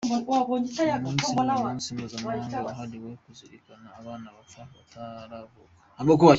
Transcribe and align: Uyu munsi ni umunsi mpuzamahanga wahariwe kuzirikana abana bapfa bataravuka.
Uyu 0.31 0.41
munsi 0.47 0.81
ni 1.45 1.51
umunsi 1.59 1.87
mpuzamahanga 1.95 2.57
wahariwe 2.65 3.11
kuzirikana 3.23 3.87
abana 3.99 4.27
bapfa 4.35 4.61
bataravuka. 4.73 5.59